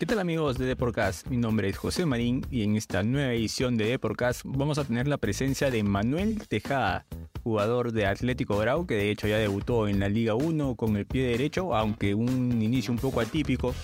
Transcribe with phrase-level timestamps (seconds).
[0.00, 1.26] ¿Qué tal amigos de Deporcast?
[1.26, 5.06] Mi nombre es José Marín y en esta nueva edición de Deporcast vamos a tener
[5.06, 7.04] la presencia de Manuel Tejada,
[7.42, 11.04] jugador de Atlético Grau que de hecho ya debutó en la Liga 1 con el
[11.04, 13.74] pie derecho, aunque un inicio un poco atípico,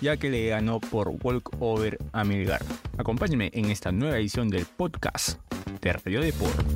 [0.00, 2.62] ya que le ganó por walkover a Milgar.
[2.96, 5.40] Acompáñenme en esta nueva edición del podcast
[5.82, 6.66] de Radio Deport.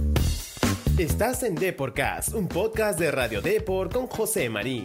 [0.99, 4.83] Estás en Deporcast, un podcast de Radio Deport con José Marín.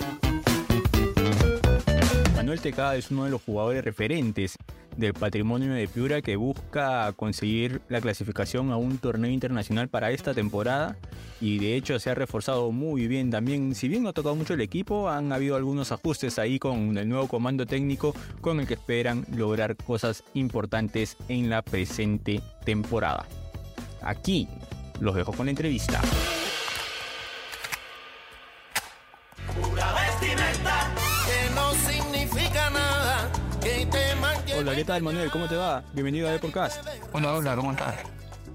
[2.44, 4.57] Manuel Tecada es uno de los jugadores referentes
[4.97, 10.33] del patrimonio de Piura que busca conseguir la clasificación a un torneo internacional para esta
[10.33, 10.97] temporada
[11.39, 13.74] y de hecho se ha reforzado muy bien también.
[13.75, 17.07] Si bien no ha tocado mucho el equipo, han habido algunos ajustes ahí con el
[17.07, 23.25] nuevo comando técnico con el que esperan lograr cosas importantes en la presente temporada.
[24.02, 24.50] Aquí
[25.00, 26.02] los dejo con la entrevista.
[34.73, 35.30] Hola, ¿qué tal Manuel?
[35.30, 35.83] ¿Cómo te va?
[35.93, 36.83] Bienvenido a The Podcast.
[37.11, 37.93] Hola, hola, ¿cómo estás?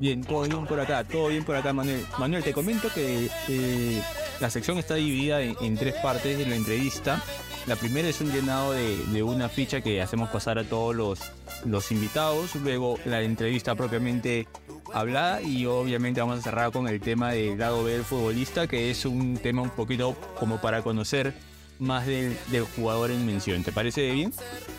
[0.01, 2.05] Bien, todo bien por acá, todo bien por acá, Manuel.
[2.19, 4.03] Manuel, te comento que eh,
[4.41, 7.23] la sección está dividida en, tres partes de la entrevista.
[7.69, 11.21] La primera es un llenado de, una ficha que hacemos pasar a todos los,
[11.65, 12.57] los invitados.
[12.57, 14.49] Luego la entrevista propiamente
[14.93, 18.91] hablada y obviamente vamos a cerrar con el tema del lado B del futbolista, que
[18.91, 21.33] es un tema un poquito como para conocer
[21.79, 23.63] más del, del jugador en mención.
[23.63, 24.33] ¿Te parece bien?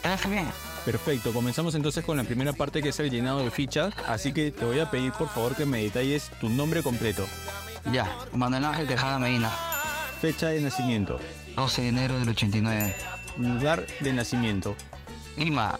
[0.03, 0.45] Ah, bien.
[0.91, 4.49] Perfecto, comenzamos entonces con la primera parte que es el llenado de fichas, así que
[4.49, 7.27] te voy a pedir por favor que me detalles tu nombre completo.
[7.93, 9.51] Ya, Manuel Ángel Tejada Medina.
[10.19, 11.19] Fecha de nacimiento.
[11.55, 12.95] 12 de enero del 89.
[13.37, 14.75] Lugar de nacimiento.
[15.37, 15.77] Lima.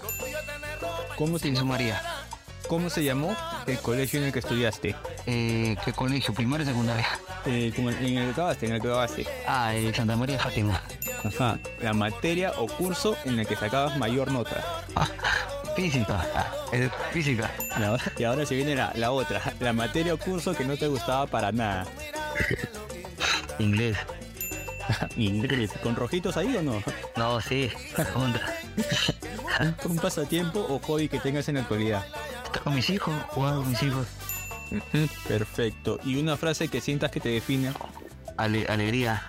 [1.17, 2.03] ¿Cómo se, María.
[2.67, 3.35] ¿Cómo se llamó
[3.66, 4.95] el colegio en el que estudiaste?
[5.25, 6.35] Eh, ¿Qué colegio?
[6.35, 7.07] ¿Primaria o secundaria?
[7.47, 9.25] Eh, en el que acabaste, en el que acabaste.
[9.47, 10.79] Ah, el Santa María Fátima.
[11.23, 14.84] Ajá, la materia o curso en el que sacabas mayor nota.
[14.95, 15.08] Ah,
[15.75, 17.52] física, es física.
[18.17, 21.52] y ahora se viene la, otra, la materia o curso que no te gustaba para
[21.52, 21.85] nada.
[23.59, 23.97] Inglés.
[25.18, 26.81] Inglés, ¿con rojitos ahí o no?
[27.16, 27.69] No, sí.
[29.84, 32.06] ¿Un pasatiempo o hobby que tengas en la actualidad?
[32.46, 34.08] Estar con mis hijos, jugar con mis hijos.
[35.28, 36.00] Perfecto.
[36.03, 37.72] ¿Y una frase que sientas que te define?
[38.38, 39.22] alegría.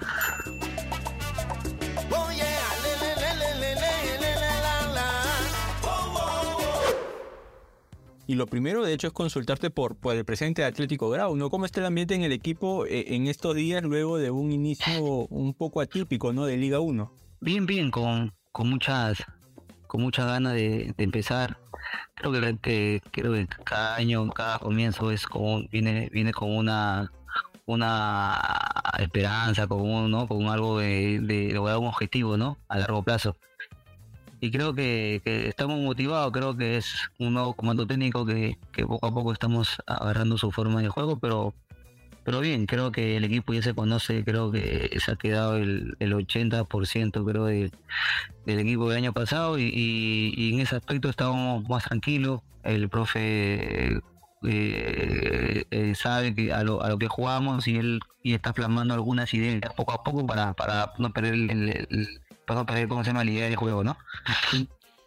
[8.30, 11.50] Y lo primero, de hecho, es consultarte por, por el presente de Atlético Grau, ¿no?
[11.50, 15.02] ¿Cómo está el ambiente en el equipo eh, en estos días luego de un inicio
[15.02, 16.46] un poco atípico, ¿no?
[16.46, 17.12] De Liga 1.
[17.40, 19.24] Bien, bien, con, con muchas
[19.88, 21.58] con muchas ganas de, empezar.
[22.14, 22.30] Creo
[22.62, 27.10] que, creo que cada año, cada comienzo es como viene viene con una
[27.66, 28.38] una
[29.00, 30.28] esperanza, con un, ¿no?
[30.28, 32.58] con algo de, de lograr un objetivo, ¿no?
[32.68, 33.36] A largo plazo
[34.40, 38.56] y creo que, estamos motivados, creo que es un nuevo comando técnico que,
[38.86, 41.54] poco a poco estamos agarrando su forma de juego, pero
[42.22, 45.96] pero bien, creo que el equipo ya se conoce, creo que se ha quedado el,
[46.00, 47.72] el 80% creo del
[48.46, 54.00] equipo del año pasado y, en ese aspecto estábamos más tranquilos, el profe
[54.44, 58.92] eh, eh, sabe que a lo, a lo que jugamos y él y está plasmando
[58.94, 62.20] algunas ideas poco a poco para, para no perder el
[62.88, 63.96] cómo se llama la juego, ¿no?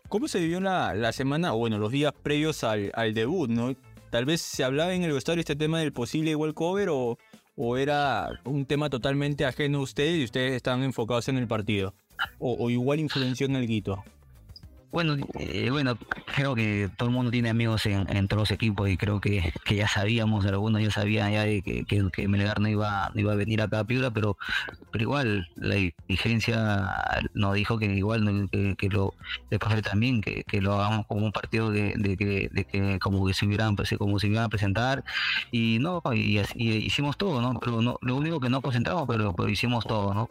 [0.09, 3.73] ¿Cómo se vivió la, la semana, o bueno, los días previos al, al, debut, ¿no?
[4.11, 7.17] Tal vez se hablaba en el vestuario este tema del posible walkover o,
[7.55, 11.95] o era un tema totalmente ajeno a ustedes y ustedes estaban enfocados en el partido.
[12.37, 14.03] O, o igual influenció en el guito.
[14.93, 15.97] Bueno, eh, bueno,
[16.35, 19.87] creo que todo el mundo tiene amigos en, todos los equipos y creo que, ya
[19.87, 23.63] sabíamos, algunos ya sabían ya de que, que, Melgar no iba, no iba a venir
[23.63, 24.37] acá a Piura, pero,
[24.91, 25.77] pero igual la
[26.07, 29.15] dirigencia nos dijo que igual que, lo
[29.49, 33.47] de también, que, lo hagamos como un partido de, que, de que como que se
[33.47, 35.03] hubieran, como se iban a presentar
[35.51, 37.59] y no, y, hicimos todo, ¿no?
[37.59, 40.29] Pero no, lo único que no concentramos, pero, pero hicimos todo, ¿no?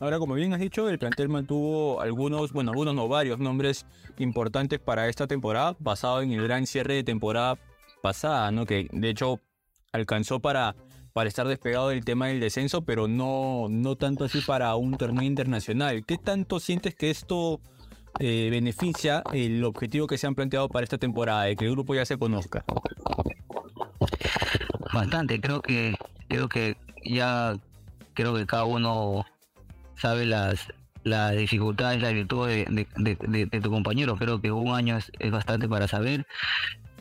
[0.00, 3.86] Ahora, como bien has dicho, el plantel mantuvo algunos, bueno, algunos no, varios nombres
[4.18, 7.58] importantes para esta temporada, basado en el gran cierre de temporada
[8.02, 8.66] pasada, ¿no?
[8.66, 9.40] Que de hecho
[9.92, 10.74] alcanzó para,
[11.12, 15.22] para estar despegado del tema del descenso, pero no, no tanto así para un torneo
[15.22, 16.04] internacional.
[16.06, 17.60] ¿Qué tanto sientes que esto
[18.18, 21.94] eh, beneficia el objetivo que se han planteado para esta temporada, de que el grupo
[21.94, 22.64] ya se conozca?
[24.92, 25.96] Bastante, creo que,
[26.28, 27.56] creo que ya
[28.14, 29.24] creo que cada uno
[30.04, 30.70] sabe las,
[31.02, 34.16] las dificultades, las virtudes de, tu compañero.
[34.16, 36.26] Creo que un año es, bastante para saber.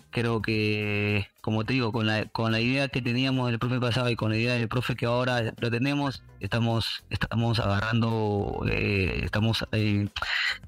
[0.10, 4.10] Creo que, como te digo, con la, con la idea que teníamos del profe pasado
[4.10, 9.66] y con la idea del profe que ahora lo tenemos, estamos, estamos agarrando, eh, estamos
[9.74, 10.08] eh,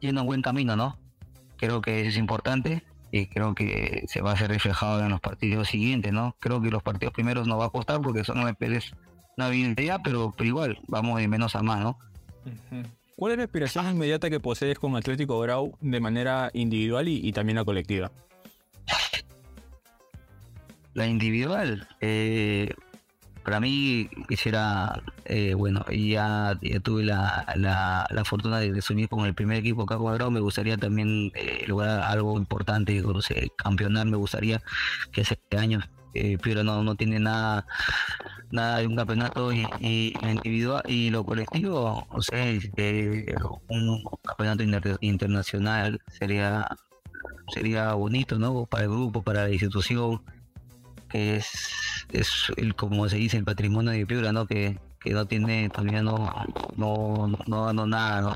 [0.02, 0.98] yendo a buen camino, ¿no?
[1.58, 5.70] creo que es importante y creo que se va a ser reflejado en los partidos
[5.70, 6.36] siguientes, ¿no?
[6.42, 8.94] Creo que los partidos primeros nos va a costar porque son MPLs
[9.38, 11.98] una ya, pero, pero igual vamos de menos a más, ¿no?
[13.16, 17.56] ¿Cuál es la inspiración inmediata que posees con Atlético Grau de manera individual y, también
[17.56, 18.12] la colectiva?
[20.94, 22.74] La individual, eh,
[23.44, 29.34] para mí quisiera, eh, bueno, ya, ya tuve la, la, fortuna de, de con el
[29.34, 34.18] primer equipo acá cuadrado, me gustaría también eh, lograr algo importante, no sé, campeonar, me
[34.18, 34.62] gustaría
[35.12, 37.68] que hace años eh, pero no, no tiene nada
[38.52, 42.46] nada de un campeonato y, individual y lo colectivo, o sea,
[43.68, 46.68] un campeonato internacional sería
[47.54, 48.66] sería bonito, ¿no?
[48.66, 50.22] Para el grupo, para la institución
[51.12, 54.48] es, es el, como se dice, el patrimonio de Piura, ¿no?
[54.48, 56.28] Que, que no tiene, todavía no,
[56.76, 57.28] no,
[57.74, 58.36] no nada, ¿no?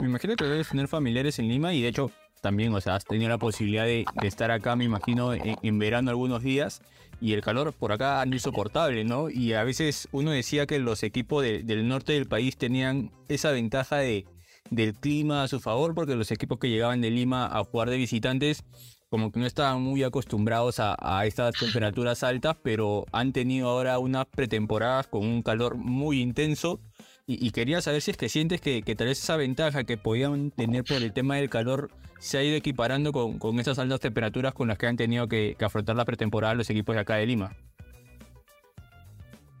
[0.00, 2.10] Me imagino que debes tener familiares en Lima y de hecho
[2.44, 6.42] también, o sea, has tenido la posibilidad de, estar acá, me imagino, en, verano algunos
[6.42, 6.82] días
[7.18, 9.30] y el calor por acá es insoportable, ¿no?
[9.30, 13.96] Y a veces uno decía que los equipos del norte del país tenían esa ventaja
[13.96, 14.26] de,
[14.68, 17.96] del clima a su favor porque los equipos que llegaban de Lima a jugar de
[17.96, 18.62] visitantes
[19.08, 24.26] como que no estaban muy acostumbrados a, estas temperaturas altas, pero han tenido ahora unas
[24.26, 26.80] pretemporadas con un calor muy intenso.
[27.26, 30.84] Y, quería saber si es que sientes que, tal vez esa ventaja que podían tener
[30.84, 34.68] por el tema del calor se ha ido equiparando con, con esas altas temperaturas con
[34.68, 37.56] las que han tenido que afrontar la pretemporada los equipos de acá de Lima.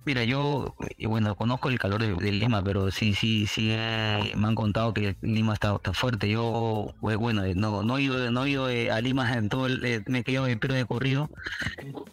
[0.06, 4.48] Mira, yo, eh, bueno, conozco el calor de, Lima, pero sí, sí, sí, eh, me
[4.48, 6.28] han contado que Lima está, fuerte.
[6.28, 9.66] Yo, pues, bueno, eh, no, no he ido, no he ido a Lima en todo
[9.66, 11.30] el, me he quedado en de corrido,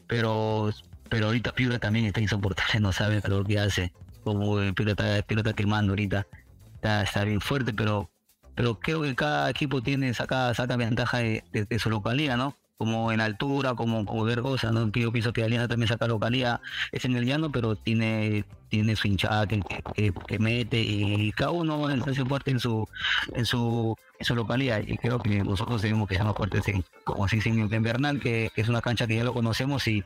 [0.08, 0.70] pero,
[1.10, 3.92] pero ahorita Piura también está insoportable, no sabe el calor que hace.
[4.24, 6.28] Como Piura está, Piura está quemando ahorita,
[6.76, 8.10] está, está bien fuerte, pero,
[8.56, 12.56] pero creo que cada equipo tiene, saca, saca ventaja de, de su localidad, ¿no?
[12.82, 14.92] como en altura, como, como ver cosas, ¿no?
[14.92, 19.08] Yo pienso que Alianza también saca localidad, es en el llano, pero tiene tiene su
[19.08, 19.62] hinchada que,
[19.94, 22.88] que, mete y cada uno hace fuerte en su
[23.36, 26.64] en su en su localidad y creo que nosotros tenemos que ser más fuertes
[27.04, 30.04] como así en Invernal que, que, es una cancha que ya lo conocemos y,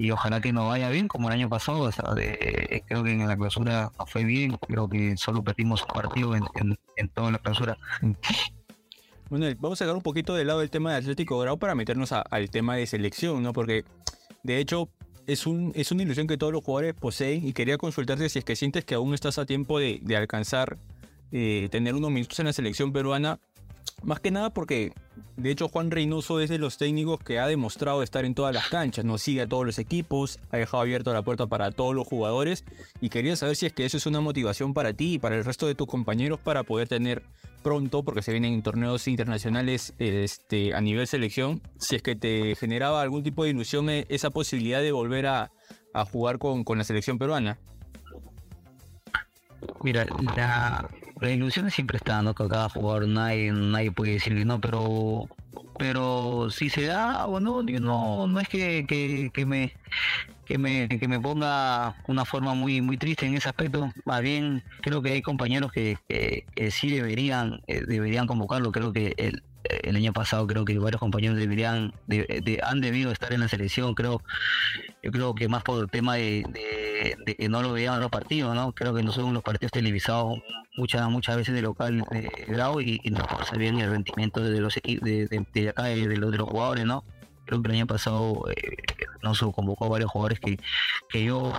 [0.00, 3.12] y ojalá que nos vaya bien como el año pasado o sea, de, creo que
[3.12, 6.44] en la clausura fue bien creo que solo perdimos un partido en,
[6.96, 7.76] en, toda la clausura
[9.28, 12.12] bueno, vamos a sacar un poquito del lado del tema de Atlético Grau para meternos
[12.12, 13.52] al tema de selección, ¿no?
[13.52, 13.84] Porque
[14.42, 14.88] de hecho
[15.28, 18.44] es, un, es una ilusión que todos los jugadores poseen y quería consultarte si es
[18.44, 20.78] que sientes que aún estás a tiempo de, alcanzar
[21.30, 23.38] eh, tener unos minutos en la selección peruana
[24.02, 24.92] más que nada porque,
[25.36, 28.68] de hecho, Juan Reynoso es de los técnicos que ha demostrado estar en todas las
[28.68, 32.06] canchas, nos sigue a todos los equipos, ha dejado abierta la puerta para todos los
[32.06, 32.64] jugadores
[33.00, 35.44] y quería saber si es que eso es una motivación para ti y para el
[35.44, 37.22] resto de tus compañeros para poder tener
[37.62, 43.02] pronto, porque se vienen torneos internacionales este, a nivel selección, si es que te generaba
[43.02, 45.50] algún tipo de ilusión eh, esa posibilidad de volver a,
[46.12, 47.58] jugar con, con la selección peruana.
[49.82, 50.06] Mira,
[50.36, 50.88] la,
[51.20, 52.34] la ilusión siempre está, ¿no?
[52.34, 55.28] Que cada jugador nadie, nadie puede decir que no, pero
[55.78, 59.72] pero si se da o no, no, no es que, que, me
[60.44, 63.90] que me, que me ponga una forma muy muy triste en ese aspecto.
[64.04, 65.96] Más bien creo que hay compañeros que,
[66.70, 68.72] sí deberían eh, deberían convocarlo.
[68.72, 73.32] Creo que el, el año pasado creo que varios compañeros deberían de, han debido estar
[73.32, 74.22] en la selección creo
[75.02, 76.44] yo creo que más por el tema de,
[77.38, 80.38] que no lo veían los partidos no creo que no son los partidos televisados
[80.76, 84.76] muchas muchas veces de local de grado y, no se bien el rendimiento de los
[84.76, 87.04] equipos de, acá de, los, de los jugadores no
[87.50, 88.76] creo que el año pasado eh,
[89.22, 90.58] no se convocó a varios jugadores que,
[91.08, 91.52] que yo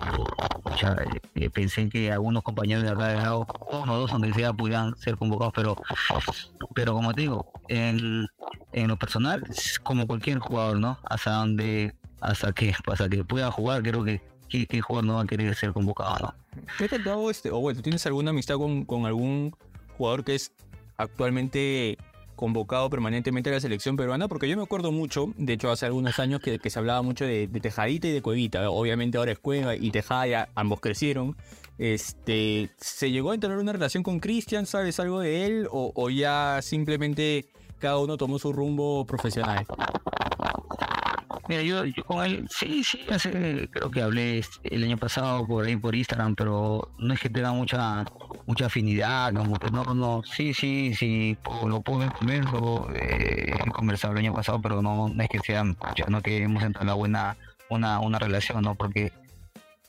[1.36, 4.96] eh, pensé que algunos compañeros de acá de lado, uno o dos donde sea pudieran
[4.96, 5.76] ser convocados, pero
[6.74, 8.28] pero como te digo, en,
[8.72, 9.44] en lo personal,
[9.84, 10.98] como cualquier jugador, ¿no?
[11.04, 15.26] Hasta donde, hasta que, hasta que pueda jugar, creo que qué, jugador no va a
[15.26, 16.64] querer ser convocado, ¿no?
[16.78, 19.56] ¿Qué te dado este, o bueno, ¿tienes alguna amistad con, algún
[19.98, 20.52] jugador que es
[20.98, 21.98] actualmente
[22.36, 26.18] convocado permanentemente a la selección peruana, porque yo me acuerdo mucho, de hecho hace algunos
[26.20, 29.92] años que, se hablaba mucho de, Tejadita y de Cuevita, obviamente ahora es Cueva y
[29.92, 31.36] Tejada, ambos crecieron.
[31.78, 34.66] Este, ¿Se llegó a tener una relación con Cristian?
[34.66, 35.68] ¿Sabes algo de él?
[35.72, 37.48] O ya simplemente
[37.82, 39.66] cada uno tomó su rumbo profesional?
[41.52, 43.06] Mira, yo, con él, sí, sí,
[43.72, 47.52] creo que hablé el año pasado por ahí por Instagram, pero no es que tenga
[47.52, 48.06] mucha
[48.46, 52.46] mucha afinidad, que no, no, sí, sí, sí, lo puedo ver,
[52.96, 56.64] eh, he conversado el año pasado, pero no, es que sea, ya no que hemos
[56.64, 57.36] entrado en buena,
[57.68, 58.76] una, una relación, ¿no?
[58.76, 59.12] Porque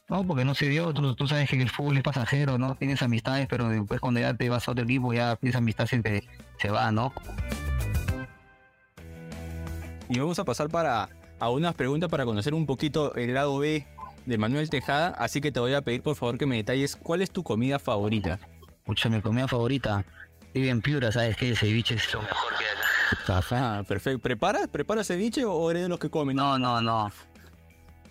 [0.09, 2.75] no, porque no se dio, tú, sabes que el fútbol es pasajero, ¿no?
[2.75, 6.25] Tienes amistades, pero después cuando ya te vas a otro equipo, ya esa amistad se
[6.59, 7.13] se va, ¿no?
[10.09, 11.09] Y vamos a pasar para
[11.43, 13.85] a unas preguntas para conocer un poquito el lado B
[14.27, 17.21] de Manuel Tejada, así que te voy a pedir por favor que me detalles cuál
[17.21, 18.39] es tu comida favorita.
[18.87, 20.05] Mucha mi comida favorita.
[20.55, 21.49] Vive en Piura, ¿sabes qué?
[21.49, 23.27] El ceviche es lo mejor que hay.
[23.85, 24.21] Perfecto.
[24.21, 24.69] ¿Preparas?
[24.69, 26.37] ¿Preparas ceviche o eres de los que comen?
[26.37, 27.11] No, no, no.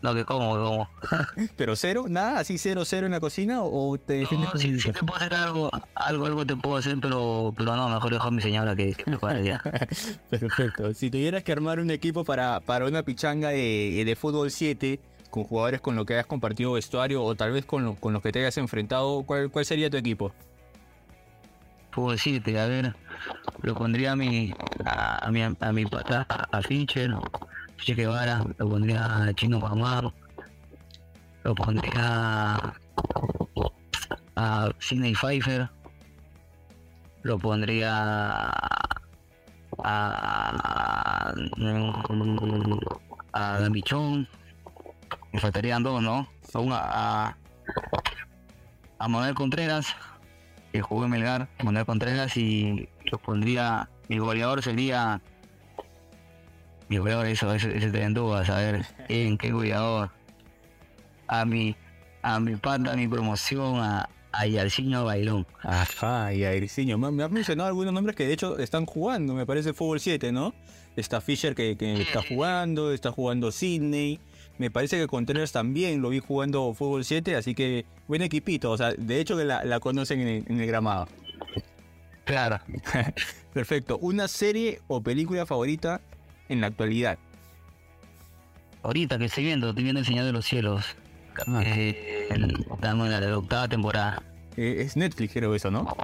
[0.01, 0.89] Lo que como, como.
[1.55, 2.05] ¿Pero cero?
[2.09, 2.39] ¿Nada?
[2.39, 3.61] ¿Así cero, cero en la cocina?
[3.61, 6.97] ¿O te defiendes No, si, si te puedo hacer algo, algo, algo te puedo hacer,
[6.99, 9.61] pero, pero no, mejor dejo a mi señora que, que ya.
[10.29, 10.93] Perfecto.
[10.95, 15.43] Si tuvieras que armar un equipo para, para una pichanga de, de fútbol 7, con
[15.43, 18.31] jugadores con los que hayas compartido vestuario o tal vez con, lo- con los que
[18.31, 20.33] te hayas enfrentado, ¿cuál, cuál sería tu equipo?
[21.93, 22.95] Puedo decirte, a ver,
[23.61, 24.53] lo pondría a mi,
[24.85, 27.11] a, a mi, a mi pata, a Fincher,
[27.81, 30.13] Che Guevara, lo pondría a Chino Pamar,
[31.43, 32.75] lo pondría
[34.35, 35.67] a Sidney Pfeiffer,
[37.23, 38.51] lo pondría
[39.83, 41.33] a,
[43.33, 44.27] a Gamichón,
[45.33, 46.27] me faltarían dos, ¿no?
[46.71, 47.37] A, a,
[48.99, 49.95] a Manuel Contreras,
[50.71, 55.19] que jugó en Melgar, Manuel Contreras, y lo pondría, mi goleador sería,
[56.91, 60.11] mi goleador, eso, ese, ese te en dudas, a ver, ¿en qué goleador?
[61.25, 61.73] A mi,
[62.21, 65.47] a mi pata, a mi promoción, a, a Yarciño Bailón.
[65.61, 66.97] Ajá, y a Irciño.
[66.97, 70.33] Me me has mencionado algunos nombres que de hecho están jugando, me parece fútbol 7,
[70.33, 70.53] ¿no?
[70.97, 74.19] Está Fisher que, que está jugando, está jugando Sydney.
[74.57, 78.69] Me parece que Contreras también lo vi jugando fútbol 7, así que buen equipito.
[78.69, 81.07] O sea, de hecho que la, la conocen en el, en el gramado.
[82.25, 82.59] Claro.
[83.53, 83.97] Perfecto.
[83.99, 86.01] ¿Una serie o película favorita
[86.51, 87.17] en la actualidad?
[88.83, 90.85] Ahorita que estoy viendo, estoy viendo El Señor de los Cielos.
[91.47, 91.61] Ah.
[91.65, 94.21] Eh, estamos en la octava temporada.
[94.57, 95.95] Eh, es Netflix, creo eso, ¿no?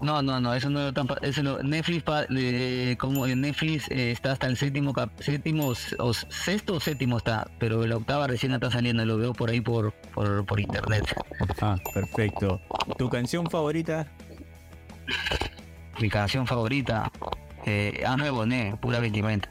[0.00, 0.88] No, no, no, eso no
[1.22, 5.68] eso no, Netflix pa- eh, como Netflix eh, está hasta el séptimo cap- séptimo
[5.98, 9.50] o sexto o séptimo está, pero la octava recién está saliendo y lo veo por
[9.50, 11.04] ahí por por, por internet.
[11.62, 12.60] Ah, perfecto.
[12.98, 14.06] ¿Tu canción favorita?
[16.00, 17.10] Mi canción favorita,
[17.64, 19.48] eh, Ángel Bonet, pura vestimenta.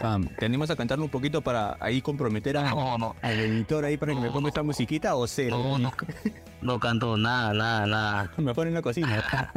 [0.00, 3.96] Ah, ¿Tenemos a cantarlo un poquito para ahí comprometer a, No, no, al editor ahí
[3.96, 5.58] para que me ponga esta musiquita o cero?
[5.62, 5.92] no, no,
[6.60, 8.30] no canto nada, nada, nada.
[8.38, 9.52] Mejor en la cocina.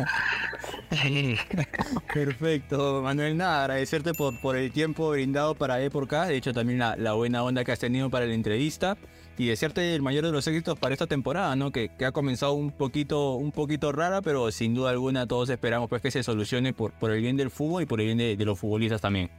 [2.13, 6.53] Perfecto, Manuel, nada, agradecerte por, por el tiempo brindado para E por K, de hecho
[6.53, 8.97] también la, la buena onda que has tenido para la entrevista
[9.37, 11.71] y desearte el mayor de los éxitos para esta temporada, ¿no?
[11.71, 15.89] Que, que ha comenzado un poquito, un poquito rara, pero sin duda alguna todos esperamos
[15.89, 18.37] pues que se solucione por, por el bien del fútbol y por el bien de,
[18.37, 19.29] de los futbolistas también.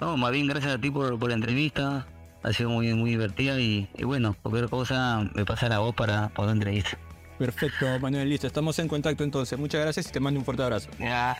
[0.00, 2.06] No, más bien gracias a ti por, por la entrevista.
[2.42, 6.30] Ha sido muy, muy divertida y, y bueno, cualquier cosa me pasa la voz para
[6.30, 6.96] poder entrevista.
[7.40, 9.58] Perfecto, Manuel, listo, estamos en contacto entonces.
[9.58, 10.90] Muchas gracias y te mando un fuerte abrazo.
[10.98, 11.38] Ya,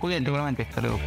[0.00, 0.64] cuídate, igualmente.
[0.64, 0.98] Hasta luego.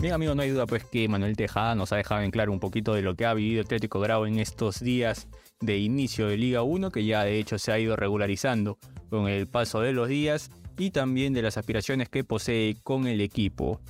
[0.00, 2.58] Bien amigo, no hay duda pues que Manuel Tejada nos ha dejado en claro un
[2.58, 5.28] poquito de lo que ha vivido Atlético Grau en estos días
[5.60, 8.76] de inicio de Liga 1, que ya de hecho se ha ido regularizando
[9.08, 13.20] con el paso de los días y también de las aspiraciones que posee con el
[13.20, 13.80] equipo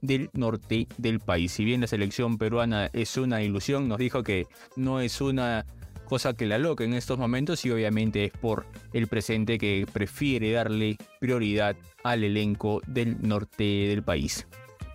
[0.00, 1.52] del norte del país.
[1.52, 5.64] Si bien la selección peruana es una ilusión, nos dijo que no es una
[6.04, 10.52] cosa que la loca en estos momentos y obviamente es por el presente que prefiere
[10.52, 14.46] darle prioridad al elenco del norte del país.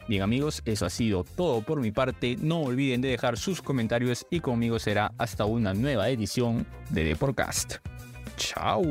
[0.07, 2.36] Bien amigos, eso ha sido todo por mi parte.
[2.41, 7.15] No olviden de dejar sus comentarios y conmigo será hasta una nueva edición de The
[7.15, 7.75] Podcast.
[8.36, 8.81] Chao.